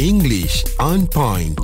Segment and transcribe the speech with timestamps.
[0.00, 1.60] English on point.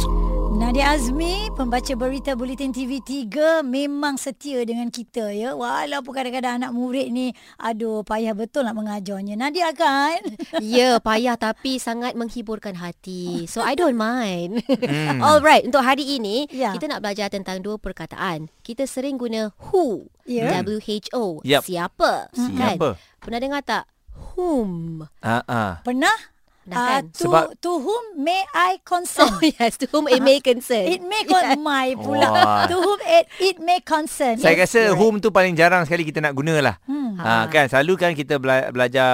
[0.61, 5.57] Nadia Azmi, pembaca berita Bulletin TV 3 memang setia dengan kita ya.
[5.57, 9.41] Walaupun kadang-kadang anak murid ni aduh payah betul nak mengajarnya.
[9.41, 10.21] Nadia kan?
[10.61, 13.49] Ya, payah tapi sangat menghiburkan hati.
[13.49, 14.61] So I don't mind.
[14.69, 15.25] Hmm.
[15.33, 16.77] Alright, untuk hari ini Ya.
[16.77, 18.53] kita nak belajar tentang dua perkataan.
[18.61, 20.61] Kita sering guna who, Ya.
[20.61, 21.41] W H O.
[21.41, 21.65] Yup.
[21.65, 22.29] Siapa?
[22.37, 23.01] Siapa?
[23.01, 23.01] Kan?
[23.17, 23.89] Pernah dengar tak?
[24.37, 25.09] Whom.
[25.25, 25.81] Ah.
[25.81, 26.36] Pernah?
[26.67, 27.03] Dah Ah, kan?
[27.15, 29.31] to, Sebab- to whom may I consent?
[29.31, 30.83] Oh yes, to whom it may concern.
[30.85, 32.27] It may con- my pula.
[32.27, 32.67] Wah.
[32.67, 34.35] To whom it it may concern.
[34.37, 34.99] Saya Yes, rasa correct.
[34.99, 36.77] home tu paling jarang sekali kita nak guna lah.
[36.83, 37.15] Hmm.
[37.17, 39.09] Ha, kan selalu kan kita bela- belajar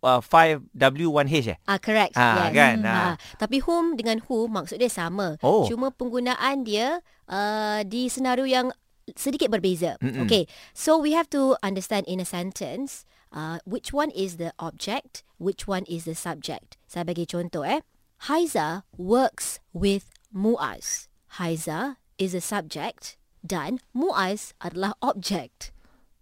[0.00, 1.58] uh, 5W1H eh.
[1.64, 2.14] Ah correct.
[2.14, 2.54] Ah, yes.
[2.54, 2.76] kan?
[2.78, 2.88] Hmm.
[2.88, 2.98] Ah.
[3.04, 3.14] Ah.
[3.36, 5.34] Tapi whom dengan who maksud dia sama.
[5.40, 5.66] Oh.
[5.66, 8.70] Cuma penggunaan dia uh, di senario yang
[9.12, 9.98] sedikit berbeza.
[9.98, 10.24] Mm-mm.
[10.24, 10.46] Okay.
[10.72, 15.66] So we have to understand in a sentence uh, which one is the object, which
[15.66, 16.80] one is the subject.
[16.94, 17.82] Saya bagi contoh eh.
[18.30, 21.10] Haiza works with Muaz.
[21.42, 25.74] Haiza is a subject dan Muaz adalah object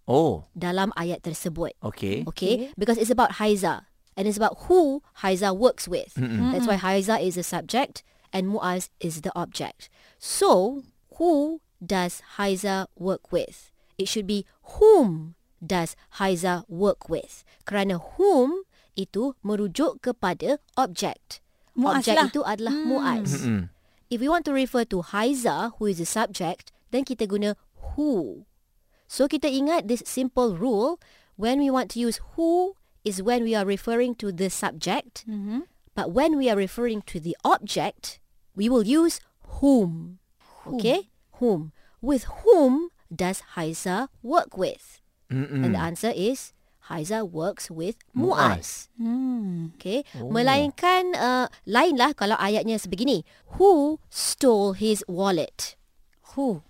[0.09, 1.77] Oh, dalam ayat tersebut.
[1.85, 2.25] okay.
[2.25, 2.73] Okay?
[2.73, 3.85] Because it's about Haiza.
[4.17, 6.17] And it's about who Haiza works with.
[6.17, 8.01] That's why Haiza is the subject
[8.33, 9.93] and Muaz is the object.
[10.17, 10.81] So,
[11.21, 13.69] who does Haiza work with?
[14.01, 14.49] It should be
[14.81, 17.45] whom does Haiza work with?
[17.69, 21.41] Kerana whom itu merujuk kepada object.
[21.73, 22.27] Muaz object lah.
[22.29, 23.43] itu adalah Muaz.
[23.45, 23.69] Mm-mm.
[24.13, 27.57] If we want to refer to Haiza, who is the subject, then kita guna
[27.97, 28.45] who.
[29.09, 31.01] So kita ingat this simple rule,
[31.33, 35.65] when we want to use who is when we are referring to the subject, Mhm.
[35.97, 38.21] but when we are referring to the object,
[38.53, 39.17] we will use
[39.61, 40.21] whom.
[40.69, 41.09] Okay?
[41.41, 41.73] Whom.
[41.99, 45.01] With whom does Haiza work with?
[45.33, 45.65] Mm-mm.
[45.65, 46.53] And the answer is
[46.91, 48.91] Haiza works with Muaz.
[48.99, 49.71] Hmm.
[49.79, 50.03] Okay.
[50.19, 50.27] Oh.
[50.27, 53.23] Melainkan uh, lainlah kalau ayatnya sebegini.
[53.55, 55.79] Who stole his wallet?
[56.35, 56.63] Who?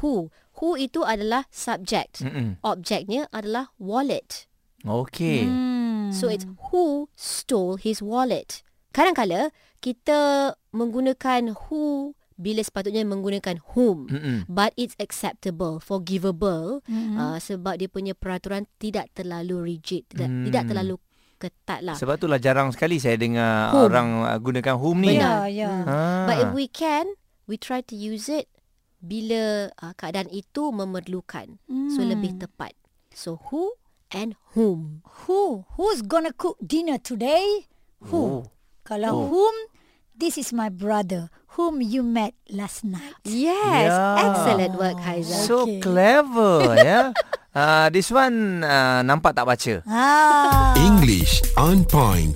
[0.00, 0.32] Who?
[0.62, 2.24] Who itu adalah subject.
[2.24, 2.56] Mm-mm.
[2.64, 4.48] Objeknya adalah wallet.
[4.86, 5.44] Okay.
[5.44, 6.14] Hmm.
[6.16, 8.64] So it's who stole his wallet.
[8.92, 14.06] Kadang-kala kita menggunakan who bila sepatutnya menggunakan whom.
[14.06, 14.44] Mm-mm.
[14.46, 17.16] But it's acceptable, forgivable Mhm.
[17.16, 20.44] uh, sebab dia punya peraturan tidak terlalu rigid, tidak, Hmm.
[20.44, 20.94] tidak terlalu
[21.36, 21.96] ketat lah.
[21.98, 23.82] Sebab itulah jarang sekali saya dengar Whom.
[23.90, 25.18] orang uh, gunakan home ni.
[25.18, 25.72] Ya, ya.
[25.82, 26.24] Ah.
[26.24, 28.46] But if we can, we try to use it
[28.98, 31.58] bila uh, keadaan itu memerlukan.
[31.90, 32.08] So Hmm.
[32.08, 32.78] lebih tepat.
[33.10, 33.74] So who
[34.08, 35.02] and whom.
[35.26, 35.66] Who?
[35.74, 37.66] Who's gonna cook dinner today?
[38.08, 38.22] Who?
[38.22, 38.42] Oh.
[38.82, 39.54] Kalau whom,
[40.16, 41.28] this is my brother
[41.58, 43.12] whom you met last night.
[43.24, 44.24] Yes, Yeah.
[44.24, 45.44] excellent work Haiza.
[45.44, 45.80] So Okay.
[45.84, 47.12] clever ya.
[47.52, 49.84] Uh, this one uh, nampak tak baca.
[49.84, 50.72] Ah.
[50.80, 52.32] English on point.